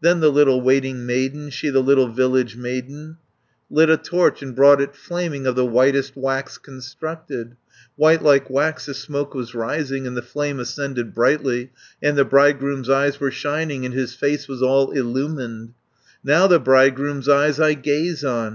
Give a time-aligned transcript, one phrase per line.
[0.00, 3.18] Then the little waiting maiden, She the little village maiden,
[3.70, 7.54] Lit a torch, and brought it flaming, Of the whitest wax constructed.
[7.94, 11.66] White like wax the smoke was rising, And the flame ascended brightly,
[12.02, 15.74] 210 And the bridegroom's eyes were shining, And his face was all illumined.
[16.24, 18.52] "Now the bridegroom's eyes I gaze on!